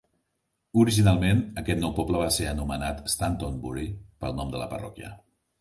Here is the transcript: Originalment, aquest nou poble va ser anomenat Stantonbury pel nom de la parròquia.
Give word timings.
Originalment, 0.83 1.43
aquest 1.63 1.83
nou 1.83 1.93
poble 2.01 2.23
va 2.23 2.31
ser 2.39 2.49
anomenat 2.53 3.05
Stantonbury 3.17 3.87
pel 4.25 4.37
nom 4.41 4.55
de 4.57 4.63
la 4.65 4.71
parròquia. 4.77 5.17